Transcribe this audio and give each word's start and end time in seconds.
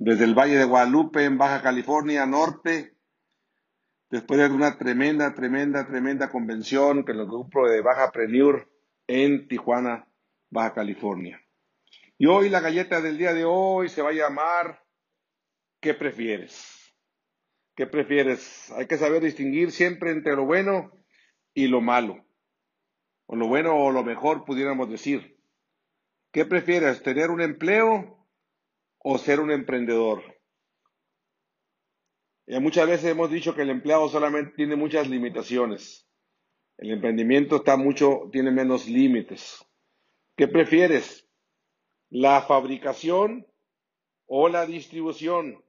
desde 0.00 0.24
el 0.24 0.34
Valle 0.34 0.56
de 0.56 0.64
Guadalupe, 0.64 1.24
en 1.24 1.36
Baja 1.36 1.60
California 1.60 2.24
Norte, 2.24 2.96
después 4.08 4.40
de 4.40 4.46
una 4.46 4.78
tremenda, 4.78 5.34
tremenda, 5.34 5.86
tremenda 5.86 6.30
convención 6.30 7.02
con 7.02 7.20
el 7.20 7.26
grupo 7.26 7.68
de 7.68 7.82
Baja 7.82 8.10
Preneur 8.10 8.66
en 9.06 9.46
Tijuana, 9.46 10.08
Baja 10.48 10.72
California. 10.72 11.38
Y 12.16 12.24
hoy 12.26 12.48
la 12.48 12.60
galleta 12.60 13.02
del 13.02 13.18
día 13.18 13.34
de 13.34 13.44
hoy 13.44 13.90
se 13.90 14.00
va 14.00 14.08
a 14.08 14.14
llamar 14.14 14.82
¿Qué 15.82 15.92
prefieres? 15.92 16.94
¿Qué 17.76 17.86
prefieres? 17.86 18.72
Hay 18.72 18.86
que 18.86 18.96
saber 18.96 19.22
distinguir 19.22 19.70
siempre 19.70 20.12
entre 20.12 20.34
lo 20.34 20.46
bueno 20.46 20.92
y 21.52 21.68
lo 21.68 21.82
malo. 21.82 22.24
O 23.26 23.36
lo 23.36 23.48
bueno 23.48 23.76
o 23.76 23.90
lo 23.90 24.02
mejor, 24.02 24.46
pudiéramos 24.46 24.88
decir. 24.88 25.38
¿Qué 26.32 26.46
prefieres? 26.46 27.02
¿Tener 27.02 27.30
un 27.30 27.42
empleo 27.42 28.19
o 29.02 29.18
ser 29.18 29.40
un 29.40 29.50
emprendedor? 29.50 30.22
muchas 32.60 32.88
veces 32.88 33.10
hemos 33.10 33.30
dicho 33.30 33.54
que 33.54 33.62
el 33.62 33.70
empleado 33.70 34.08
solamente 34.08 34.52
tiene 34.56 34.74
muchas 34.74 35.08
limitaciones. 35.08 36.08
El 36.78 36.90
emprendimiento 36.90 37.56
está 37.56 37.76
mucho, 37.76 38.28
tiene 38.32 38.50
menos 38.50 38.88
límites. 38.88 39.64
¿Qué 40.36 40.48
prefieres? 40.48 41.28
¿La 42.08 42.42
fabricación 42.42 43.46
o 44.26 44.48
la 44.48 44.66
distribución? 44.66 45.62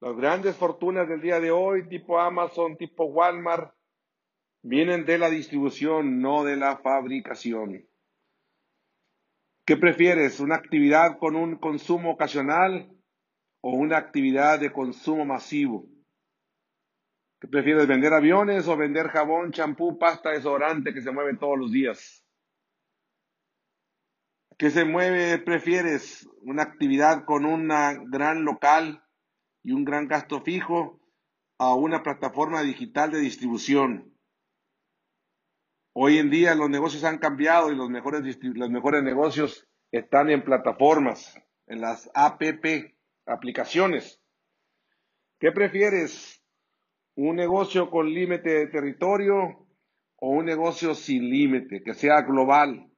Las 0.00 0.16
grandes 0.16 0.54
fortunas 0.54 1.08
del 1.08 1.20
día 1.20 1.40
de 1.40 1.50
hoy, 1.50 1.88
tipo 1.88 2.20
Amazon, 2.20 2.76
tipo 2.76 3.06
Walmart, 3.06 3.74
vienen 4.62 5.04
de 5.06 5.18
la 5.18 5.30
distribución, 5.30 6.20
no 6.20 6.44
de 6.44 6.56
la 6.56 6.76
fabricación. 6.76 7.88
¿Qué 9.68 9.76
prefieres? 9.76 10.40
¿Una 10.40 10.54
actividad 10.54 11.18
con 11.18 11.36
un 11.36 11.56
consumo 11.56 12.12
ocasional 12.12 12.90
o 13.60 13.72
una 13.72 13.98
actividad 13.98 14.58
de 14.58 14.72
consumo 14.72 15.26
masivo? 15.26 15.90
¿Qué 17.38 17.48
prefieres, 17.48 17.86
vender 17.86 18.14
aviones 18.14 18.66
o 18.66 18.78
vender 18.78 19.08
jabón, 19.08 19.52
champú, 19.52 19.98
pasta, 19.98 20.30
desodorante 20.30 20.94
que 20.94 21.02
se 21.02 21.12
mueven 21.12 21.38
todos 21.38 21.58
los 21.58 21.70
días? 21.70 22.24
¿Qué 24.56 24.70
se 24.70 24.86
mueve? 24.86 25.36
¿Prefieres 25.36 26.26
una 26.40 26.62
actividad 26.62 27.26
con 27.26 27.44
un 27.44 27.68
gran 28.10 28.46
local 28.46 29.04
y 29.62 29.72
un 29.72 29.84
gran 29.84 30.08
gasto 30.08 30.40
fijo 30.40 30.98
a 31.58 31.74
una 31.74 32.02
plataforma 32.02 32.62
digital 32.62 33.10
de 33.10 33.18
distribución? 33.18 34.17
Hoy 36.00 36.18
en 36.18 36.30
día 36.30 36.54
los 36.54 36.70
negocios 36.70 37.02
han 37.02 37.18
cambiado 37.18 37.72
y 37.72 37.74
los 37.74 37.90
mejores, 37.90 38.22
los 38.40 38.70
mejores 38.70 39.02
negocios 39.02 39.68
están 39.90 40.30
en 40.30 40.44
plataformas, 40.44 41.36
en 41.66 41.80
las 41.80 42.08
APP, 42.14 42.94
aplicaciones. 43.26 44.22
¿Qué 45.40 45.50
prefieres? 45.50 46.40
¿Un 47.16 47.34
negocio 47.34 47.90
con 47.90 48.14
límite 48.14 48.48
de 48.48 48.66
territorio 48.68 49.66
o 50.18 50.30
un 50.30 50.44
negocio 50.44 50.94
sin 50.94 51.30
límite, 51.30 51.82
que 51.82 51.94
sea 51.94 52.22
global? 52.22 52.92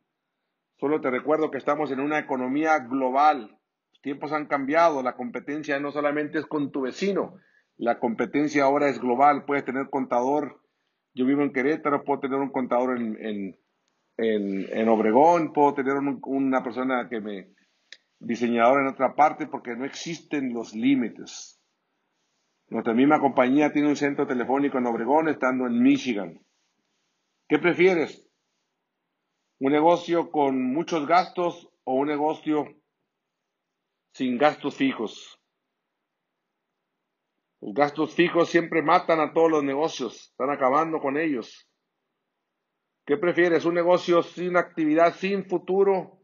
Solo 0.78 1.00
te 1.00 1.10
recuerdo 1.10 1.50
que 1.50 1.56
estamos 1.56 1.90
en 1.92 2.00
una 2.00 2.18
economía 2.18 2.80
global. 2.80 3.58
Los 3.92 4.02
tiempos 4.02 4.30
han 4.32 4.44
cambiado, 4.44 5.02
la 5.02 5.16
competencia 5.16 5.80
no 5.80 5.90
solamente 5.90 6.38
es 6.38 6.44
con 6.44 6.70
tu 6.70 6.82
vecino, 6.82 7.38
la 7.78 7.98
competencia 7.98 8.64
ahora 8.64 8.90
es 8.90 9.00
global. 9.00 9.46
Puedes 9.46 9.64
tener 9.64 9.88
contador, 9.88 10.59
yo 11.14 11.26
vivo 11.26 11.42
en 11.42 11.52
Querétaro, 11.52 12.04
puedo 12.04 12.20
tener 12.20 12.38
un 12.38 12.50
contador 12.50 12.98
en, 12.98 13.56
en, 14.16 14.88
Obregón, 14.88 15.52
puedo 15.52 15.74
tener 15.74 15.94
una 15.94 16.62
persona 16.62 17.08
que 17.08 17.20
me 17.20 17.48
diseñador 18.18 18.82
en 18.82 18.88
otra 18.88 19.14
parte 19.14 19.46
porque 19.46 19.74
no 19.74 19.84
existen 19.84 20.52
los 20.52 20.74
límites. 20.74 21.58
Nuestra 22.68 22.94
misma 22.94 23.18
compañía 23.18 23.72
tiene 23.72 23.88
un 23.88 23.96
centro 23.96 24.26
telefónico 24.26 24.78
en 24.78 24.86
Obregón 24.86 25.28
estando 25.28 25.66
en 25.66 25.82
Michigan. 25.82 26.40
¿Qué 27.48 27.58
prefieres? 27.58 28.28
¿Un 29.58 29.72
negocio 29.72 30.30
con 30.30 30.62
muchos 30.72 31.06
gastos 31.06 31.68
o 31.84 31.94
un 31.94 32.06
negocio 32.06 32.66
sin 34.12 34.38
gastos 34.38 34.76
fijos? 34.76 35.39
Los 37.60 37.74
gastos 37.74 38.14
fijos 38.14 38.48
siempre 38.48 38.82
matan 38.82 39.20
a 39.20 39.32
todos 39.32 39.50
los 39.50 39.62
negocios, 39.62 40.30
están 40.30 40.50
acabando 40.50 40.98
con 40.98 41.18
ellos. 41.18 41.68
¿Qué 43.04 43.16
prefieres? 43.16 43.64
¿Un 43.64 43.74
negocio 43.74 44.22
sin 44.22 44.56
actividad, 44.56 45.14
sin 45.14 45.44
futuro 45.44 46.22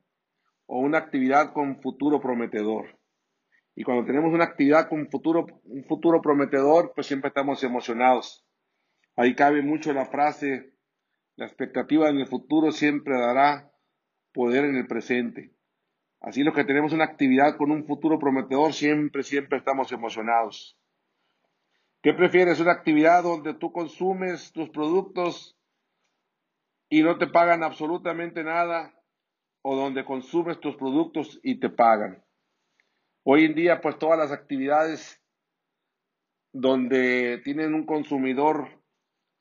o 0.66 0.78
una 0.78 0.98
actividad 0.98 1.52
con 1.52 1.80
futuro 1.82 2.20
prometedor? 2.20 2.98
Y 3.74 3.84
cuando 3.84 4.06
tenemos 4.06 4.32
una 4.32 4.44
actividad 4.44 4.88
con 4.88 5.10
futuro, 5.10 5.46
un 5.64 5.84
futuro 5.84 6.22
prometedor, 6.22 6.92
pues 6.94 7.06
siempre 7.06 7.28
estamos 7.28 7.62
emocionados. 7.62 8.46
Ahí 9.14 9.34
cabe 9.34 9.60
mucho 9.60 9.92
la 9.92 10.06
frase, 10.06 10.74
la 11.36 11.46
expectativa 11.46 12.08
en 12.08 12.16
el 12.16 12.26
futuro 12.26 12.72
siempre 12.72 13.18
dará 13.18 13.70
poder 14.32 14.64
en 14.64 14.76
el 14.76 14.86
presente. 14.86 15.52
Así 16.20 16.42
los 16.42 16.54
que 16.54 16.64
tenemos 16.64 16.94
una 16.94 17.04
actividad 17.04 17.58
con 17.58 17.70
un 17.70 17.86
futuro 17.86 18.18
prometedor, 18.18 18.72
siempre, 18.72 19.22
siempre 19.22 19.58
estamos 19.58 19.92
emocionados. 19.92 20.78
¿Qué 22.06 22.14
prefieres? 22.14 22.60
¿Una 22.60 22.70
actividad 22.70 23.24
donde 23.24 23.52
tú 23.54 23.72
consumes 23.72 24.52
tus 24.52 24.68
productos 24.70 25.58
y 26.88 27.02
no 27.02 27.18
te 27.18 27.26
pagan 27.26 27.64
absolutamente 27.64 28.44
nada 28.44 28.94
o 29.62 29.74
donde 29.74 30.04
consumes 30.04 30.60
tus 30.60 30.76
productos 30.76 31.40
y 31.42 31.58
te 31.58 31.68
pagan. 31.68 32.22
Hoy 33.24 33.46
en 33.46 33.56
día, 33.56 33.80
pues 33.80 33.98
todas 33.98 34.16
las 34.16 34.30
actividades 34.30 35.20
donde 36.52 37.40
tienen 37.42 37.74
un 37.74 37.84
consumidor 37.84 38.68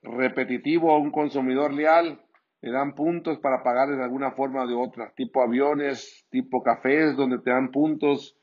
repetitivo 0.02 0.92
o 0.92 0.98
un 0.98 1.12
consumidor 1.12 1.72
leal, 1.72 2.20
le 2.62 2.72
dan 2.72 2.96
puntos 2.96 3.38
para 3.38 3.62
pagar 3.62 3.96
de 3.96 4.04
alguna 4.04 4.32
forma 4.32 4.64
o 4.64 4.68
de 4.68 4.74
otra, 4.74 5.14
tipo 5.14 5.44
aviones, 5.44 6.26
tipo 6.32 6.64
cafés, 6.64 7.16
donde 7.16 7.38
te 7.38 7.52
dan 7.52 7.70
puntos, 7.70 8.36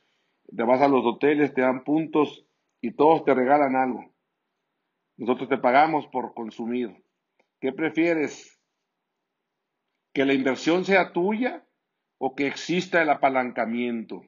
te 0.57 0.63
vas 0.63 0.81
a 0.81 0.87
los 0.87 1.05
hoteles, 1.05 1.53
te 1.55 1.63
dan 1.63 1.83
puntos 1.83 2.47
y 2.81 2.95
todos 2.95 3.25
te 3.25 3.35
regalan 3.35 3.75
algo. 3.75 4.12
Nosotros 5.17 5.49
te 5.49 5.59
pagamos 5.59 6.07
por 6.09 6.35
consumir. 6.35 7.05
¿Qué 7.61 7.73
prefieres? 7.73 8.59
que 10.13 10.25
la 10.25 10.35
inversión 10.35 10.85
sea 10.85 11.13
tuya 11.13 11.65
o 12.19 12.35
que 12.35 12.47
exista 12.47 13.03
el 13.03 13.11
apalancamiento. 13.11 14.23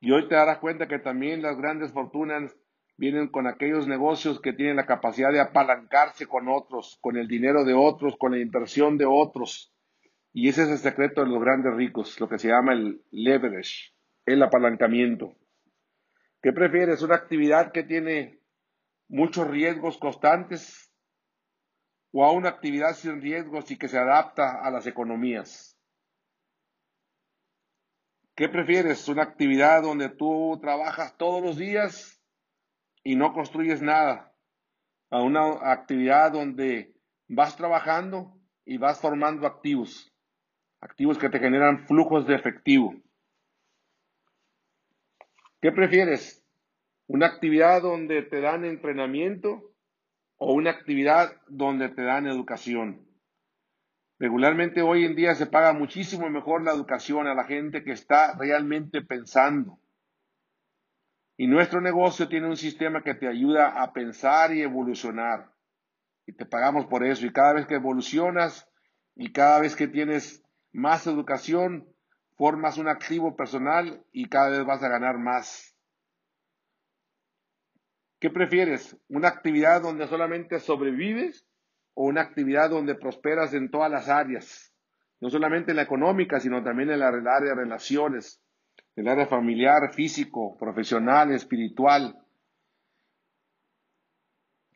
Y 0.00 0.10
hoy 0.12 0.28
te 0.28 0.34
darás 0.34 0.58
cuenta 0.58 0.88
que 0.88 0.98
también 0.98 1.42
las 1.42 1.58
grandes 1.58 1.92
fortunas 1.92 2.56
vienen 2.96 3.28
con 3.28 3.46
aquellos 3.46 3.86
negocios 3.86 4.40
que 4.40 4.52
tienen 4.52 4.76
la 4.76 4.86
capacidad 4.86 5.30
de 5.32 5.40
apalancarse 5.40 6.26
con 6.26 6.48
otros, 6.48 6.98
con 7.00 7.16
el 7.16 7.28
dinero 7.28 7.64
de 7.64 7.74
otros, 7.74 8.16
con 8.16 8.32
la 8.32 8.38
inversión 8.38 8.96
de 8.96 9.06
otros. 9.06 9.72
Y 10.32 10.48
ese 10.48 10.62
es 10.62 10.68
el 10.70 10.78
secreto 10.78 11.22
de 11.22 11.30
los 11.30 11.40
grandes 11.40 11.74
ricos, 11.74 12.18
lo 12.20 12.28
que 12.28 12.38
se 12.38 12.48
llama 12.48 12.72
el 12.72 13.02
leverage, 13.10 13.92
el 14.24 14.42
apalancamiento. 14.42 15.36
¿Qué 16.42 16.52
prefieres? 16.52 17.02
¿Una 17.02 17.16
actividad 17.16 17.72
que 17.72 17.82
tiene 17.82 18.37
muchos 19.08 19.48
riesgos 19.48 19.98
constantes 19.98 20.92
o 22.12 22.24
a 22.24 22.32
una 22.32 22.50
actividad 22.50 22.94
sin 22.94 23.20
riesgos 23.20 23.70
y 23.70 23.76
que 23.76 23.88
se 23.88 23.98
adapta 23.98 24.60
a 24.62 24.70
las 24.70 24.86
economías? 24.86 25.78
¿Qué 28.34 28.48
prefieres? 28.48 29.08
¿Una 29.08 29.24
actividad 29.24 29.82
donde 29.82 30.10
tú 30.10 30.58
trabajas 30.60 31.16
todos 31.16 31.42
los 31.42 31.56
días 31.56 32.22
y 33.02 33.16
no 33.16 33.32
construyes 33.32 33.82
nada? 33.82 34.32
¿A 35.10 35.22
una 35.22 35.72
actividad 35.72 36.30
donde 36.30 36.94
vas 37.26 37.56
trabajando 37.56 38.38
y 38.64 38.78
vas 38.78 39.00
formando 39.00 39.46
activos? 39.46 40.14
Activos 40.80 41.18
que 41.18 41.28
te 41.28 41.40
generan 41.40 41.86
flujos 41.88 42.26
de 42.28 42.36
efectivo. 42.36 42.94
¿Qué 45.60 45.72
prefieres? 45.72 46.37
¿Una 47.08 47.26
actividad 47.26 47.82
donde 47.82 48.22
te 48.22 48.40
dan 48.40 48.64
entrenamiento 48.64 49.68
o 50.38 50.54
una 50.54 50.70
actividad 50.70 51.36
donde 51.48 51.88
te 51.88 52.02
dan 52.02 52.26
educación. 52.26 53.06
Regularmente 54.18 54.82
hoy 54.82 55.04
en 55.04 55.14
día 55.14 55.34
se 55.34 55.46
paga 55.46 55.72
muchísimo 55.72 56.30
mejor 56.30 56.62
la 56.62 56.72
educación 56.72 57.26
a 57.26 57.34
la 57.34 57.44
gente 57.44 57.84
que 57.84 57.92
está 57.92 58.36
realmente 58.36 59.02
pensando. 59.02 59.78
Y 61.36 61.46
nuestro 61.46 61.80
negocio 61.80 62.28
tiene 62.28 62.48
un 62.48 62.56
sistema 62.56 63.02
que 63.02 63.14
te 63.14 63.28
ayuda 63.28 63.82
a 63.82 63.92
pensar 63.92 64.52
y 64.54 64.62
evolucionar. 64.62 65.52
Y 66.26 66.32
te 66.32 66.46
pagamos 66.46 66.86
por 66.86 67.04
eso. 67.04 67.26
Y 67.26 67.32
cada 67.32 67.52
vez 67.52 67.66
que 67.66 67.76
evolucionas 67.76 68.68
y 69.14 69.32
cada 69.32 69.60
vez 69.60 69.76
que 69.76 69.86
tienes 69.86 70.42
más 70.72 71.06
educación, 71.06 71.88
formas 72.36 72.76
un 72.78 72.88
activo 72.88 73.36
personal 73.36 74.04
y 74.12 74.28
cada 74.28 74.50
vez 74.50 74.64
vas 74.64 74.82
a 74.82 74.88
ganar 74.88 75.18
más. 75.18 75.77
¿Qué 78.20 78.30
prefieres? 78.30 78.96
¿Una 79.08 79.28
actividad 79.28 79.82
donde 79.82 80.08
solamente 80.08 80.58
sobrevives 80.58 81.46
o 81.94 82.06
una 82.06 82.22
actividad 82.22 82.70
donde 82.70 82.96
prosperas 82.96 83.54
en 83.54 83.70
todas 83.70 83.90
las 83.90 84.08
áreas? 84.08 84.74
No 85.20 85.30
solamente 85.30 85.70
en 85.70 85.76
la 85.76 85.82
económica, 85.82 86.40
sino 86.40 86.62
también 86.62 86.90
en 86.90 87.00
la 87.00 87.08
área 87.08 87.50
de 87.50 87.54
relaciones, 87.54 88.42
el 88.96 89.06
área 89.06 89.26
familiar, 89.26 89.92
físico, 89.92 90.56
profesional, 90.58 91.32
espiritual. 91.32 92.18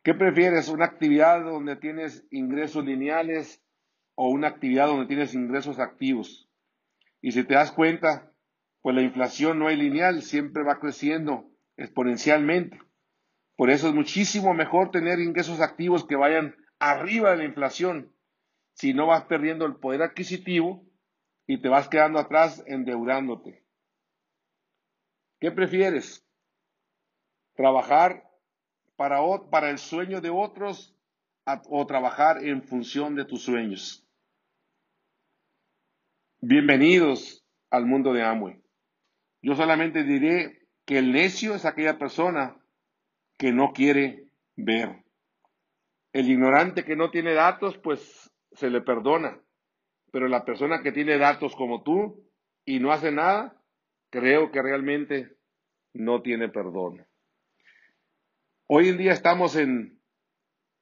¿Qué 0.03 0.13
prefieres? 0.13 0.69
¿Una 0.69 0.85
actividad 0.85 1.43
donde 1.43 1.75
tienes 1.75 2.25
ingresos 2.31 2.85
lineales 2.85 3.61
o 4.15 4.29
una 4.29 4.47
actividad 4.47 4.87
donde 4.87 5.07
tienes 5.07 5.33
ingresos 5.33 5.79
activos? 5.79 6.49
Y 7.21 7.31
si 7.31 7.43
te 7.43 7.55
das 7.55 7.71
cuenta, 7.71 8.31
pues 8.81 8.95
la 8.95 9.01
inflación 9.01 9.59
no 9.59 9.69
es 9.69 9.77
lineal, 9.77 10.21
siempre 10.21 10.63
va 10.63 10.79
creciendo 10.79 11.49
exponencialmente. 11.77 12.79
Por 13.55 13.69
eso 13.69 13.87
es 13.87 13.93
muchísimo 13.93 14.53
mejor 14.53 14.91
tener 14.91 15.19
ingresos 15.19 15.61
activos 15.61 16.05
que 16.05 16.15
vayan 16.15 16.55
arriba 16.79 17.31
de 17.31 17.37
la 17.37 17.43
inflación. 17.45 18.15
Si 18.73 18.93
no 18.93 19.07
vas 19.07 19.25
perdiendo 19.25 19.65
el 19.65 19.75
poder 19.75 20.01
adquisitivo 20.01 20.83
y 21.45 21.61
te 21.61 21.69
vas 21.69 21.87
quedando 21.87 22.19
atrás 22.19 22.63
endeudándote. 22.65 23.63
¿Qué 25.39 25.51
prefieres? 25.51 26.25
¿Trabajar 27.55 28.27
para, 28.95 29.19
para 29.51 29.69
el 29.69 29.77
sueño 29.77 30.21
de 30.21 30.31
otros 30.31 30.95
o 31.45 31.85
trabajar 31.85 32.43
en 32.43 32.63
función 32.63 33.15
de 33.15 33.25
tus 33.25 33.43
sueños? 33.43 34.07
Bienvenidos 36.41 37.45
al 37.69 37.85
mundo 37.85 38.13
de 38.13 38.23
Amway. 38.23 38.63
Yo 39.41 39.55
solamente 39.55 40.03
diré 40.03 40.67
que 40.85 40.97
el 40.97 41.11
necio 41.11 41.53
es 41.53 41.65
aquella 41.65 41.99
persona 41.99 42.62
que 43.43 43.51
no 43.51 43.73
quiere 43.73 44.29
ver. 44.55 45.03
El 46.13 46.29
ignorante 46.29 46.85
que 46.85 46.95
no 46.95 47.11
tiene 47.11 47.33
datos, 47.33 47.77
pues 47.77 48.31
se 48.53 48.69
le 48.69 48.79
perdona. 48.79 49.37
Pero 50.13 50.29
la 50.29 50.45
persona 50.45 50.81
que 50.81 50.93
tiene 50.93 51.17
datos 51.17 51.53
como 51.57 51.83
tú 51.83 52.25
y 52.63 52.79
no 52.79 52.93
hace 52.93 53.11
nada, 53.11 53.61
creo 54.09 54.49
que 54.49 54.61
realmente 54.61 55.35
no 55.91 56.21
tiene 56.21 56.47
perdón. 56.47 57.05
Hoy 58.67 58.87
en 58.87 58.97
día 58.97 59.11
estamos 59.11 59.57
en 59.57 60.01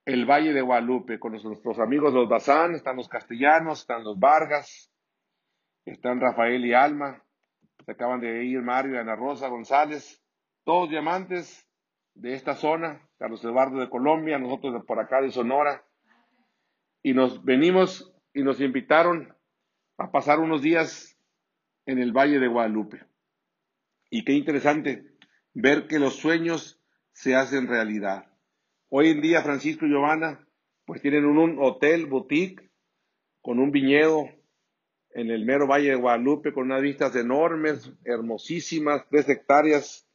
el 0.05 0.27
Valle 0.27 0.53
de 0.53 0.61
Guadalupe 0.61 1.17
con 1.17 1.31
nuestros 1.31 1.79
amigos 1.79 2.13
los 2.13 2.29
Bazán, 2.29 2.75
están 2.75 2.97
los 2.97 3.09
castellanos, 3.09 3.79
están 3.79 4.03
los 4.03 4.19
Vargas, 4.19 4.93
están 5.83 6.21
Rafael 6.21 6.63
y 6.63 6.75
Alma, 6.75 7.23
se 7.83 7.93
acaban 7.93 8.21
de 8.21 8.45
ir 8.45 8.61
Mario 8.61 8.93
y 8.93 8.97
Ana 8.99 9.15
Rosa 9.15 9.47
González, 9.47 10.23
todos 10.63 10.91
diamantes 10.91 11.67
de 12.13 12.33
esta 12.33 12.55
zona, 12.55 13.07
Carlos 13.17 13.43
Eduardo 13.43 13.79
de 13.79 13.89
Colombia, 13.89 14.37
nosotros 14.37 14.73
de 14.73 14.79
por 14.81 14.99
acá 14.99 15.21
de 15.21 15.31
Sonora, 15.31 15.85
y 17.03 17.13
nos 17.13 17.43
venimos 17.43 18.13
y 18.33 18.43
nos 18.43 18.61
invitaron 18.61 19.35
a 19.97 20.11
pasar 20.11 20.39
unos 20.39 20.61
días 20.61 21.17
en 21.85 21.99
el 21.99 22.11
Valle 22.11 22.39
de 22.39 22.47
Guadalupe. 22.47 23.05
Y 24.09 24.23
qué 24.23 24.33
interesante 24.33 25.05
ver 25.53 25.87
que 25.87 25.99
los 25.99 26.15
sueños 26.15 26.81
se 27.13 27.35
hacen 27.35 27.67
realidad. 27.67 28.31
Hoy 28.89 29.09
en 29.09 29.21
día 29.21 29.41
Francisco 29.41 29.85
y 29.85 29.89
Giovanna 29.89 30.47
pues 30.85 31.01
tienen 31.01 31.25
un, 31.25 31.57
hotel 31.59 32.07
boutique 32.07 32.69
con 33.41 33.59
un 33.59 33.71
viñedo 33.71 34.29
en 35.11 35.29
el 35.29 35.45
mero 35.45 35.67
Valle 35.67 35.89
de 35.89 35.95
Guadalupe 35.95 36.53
con 36.53 36.65
unas 36.65 36.81
vistas 36.81 37.15
enormes, 37.15 37.91
hermosísimas, 38.03 39.07
tres 39.09 39.27
hectáreas 39.29 40.07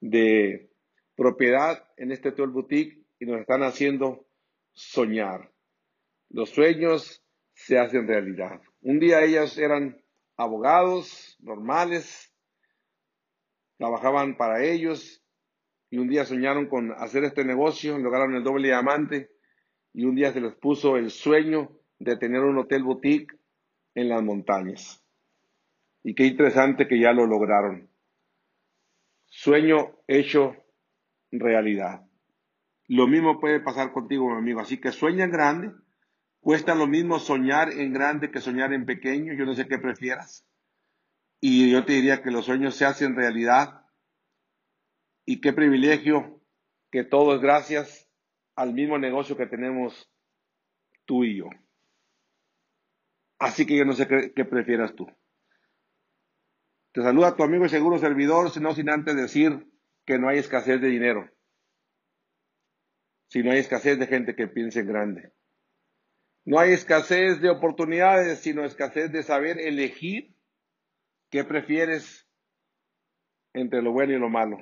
de 0.00 0.73
propiedad 1.16 1.88
en 1.96 2.12
este 2.12 2.30
hotel 2.30 2.48
boutique 2.48 3.04
y 3.18 3.26
nos 3.26 3.40
están 3.40 3.62
haciendo 3.62 4.26
soñar. 4.72 5.52
Los 6.30 6.50
sueños 6.50 7.24
se 7.52 7.78
hacen 7.78 8.08
realidad. 8.08 8.60
Un 8.82 8.98
día 8.98 9.22
ellas 9.22 9.56
eran 9.58 10.02
abogados 10.36 11.36
normales, 11.40 12.32
trabajaban 13.78 14.36
para 14.36 14.64
ellos 14.64 15.22
y 15.90 15.98
un 15.98 16.08
día 16.08 16.24
soñaron 16.24 16.66
con 16.66 16.92
hacer 16.92 17.24
este 17.24 17.44
negocio, 17.44 17.98
lograron 17.98 18.34
el 18.34 18.42
doble 18.42 18.68
diamante 18.68 19.30
y 19.92 20.04
un 20.04 20.16
día 20.16 20.32
se 20.32 20.40
les 20.40 20.54
puso 20.54 20.96
el 20.96 21.10
sueño 21.10 21.70
de 21.98 22.16
tener 22.16 22.40
un 22.40 22.58
hotel 22.58 22.82
boutique 22.82 23.38
en 23.94 24.08
las 24.08 24.22
montañas. 24.22 25.02
Y 26.02 26.14
qué 26.14 26.24
interesante 26.26 26.88
que 26.88 26.98
ya 26.98 27.12
lo 27.12 27.26
lograron. 27.26 27.88
Sueño 29.26 29.96
hecho 30.06 30.63
realidad. 31.40 32.06
Lo 32.88 33.06
mismo 33.06 33.40
puede 33.40 33.60
pasar 33.60 33.92
contigo, 33.92 34.30
mi 34.30 34.38
amigo. 34.38 34.60
Así 34.60 34.78
que 34.78 34.92
sueña 34.92 35.24
en 35.24 35.30
grande. 35.30 35.72
Cuesta 36.40 36.74
lo 36.74 36.86
mismo 36.86 37.18
soñar 37.18 37.72
en 37.72 37.92
grande 37.92 38.30
que 38.30 38.40
soñar 38.40 38.72
en 38.72 38.84
pequeño. 38.84 39.32
Yo 39.32 39.46
no 39.46 39.54
sé 39.54 39.66
qué 39.66 39.78
prefieras. 39.78 40.46
Y 41.40 41.70
yo 41.70 41.84
te 41.84 41.94
diría 41.94 42.22
que 42.22 42.30
los 42.30 42.44
sueños 42.44 42.74
se 42.76 42.84
hacen 42.84 43.16
realidad. 43.16 43.86
Y 45.24 45.40
qué 45.40 45.52
privilegio 45.52 46.42
que 46.90 47.04
todo 47.04 47.34
es 47.34 47.40
gracias 47.40 48.10
al 48.54 48.72
mismo 48.72 48.98
negocio 48.98 49.36
que 49.36 49.46
tenemos 49.46 50.10
tú 51.04 51.24
y 51.24 51.38
yo. 51.38 51.48
Así 53.38 53.66
que 53.66 53.76
yo 53.76 53.84
no 53.84 53.92
sé 53.92 54.06
qué, 54.06 54.44
prefieras 54.44 54.94
tú. 54.94 55.06
Te 56.92 57.02
saluda 57.02 57.36
tu 57.36 57.42
amigo 57.42 57.64
y 57.64 57.68
seguro 57.68 57.98
servidor, 57.98 58.50
sino 58.50 58.74
sin 58.74 58.88
antes 58.88 59.16
decir 59.16 59.66
que 60.04 60.18
no 60.18 60.28
hay 60.28 60.38
escasez 60.38 60.80
de 60.80 60.88
dinero, 60.88 61.30
si 63.28 63.42
no 63.42 63.50
hay 63.50 63.58
escasez 63.58 63.98
de 63.98 64.06
gente 64.06 64.34
que 64.34 64.48
piense 64.48 64.80
en 64.80 64.86
grande. 64.86 65.32
No 66.44 66.58
hay 66.58 66.72
escasez 66.72 67.40
de 67.40 67.48
oportunidades, 67.48 68.40
sino 68.40 68.64
escasez 68.64 69.10
de 69.10 69.22
saber 69.22 69.58
elegir 69.58 70.34
¿Qué 71.34 71.42
prefieres 71.42 72.28
entre 73.54 73.82
lo 73.82 73.90
bueno 73.90 74.12
y 74.12 74.20
lo 74.20 74.28
malo? 74.28 74.56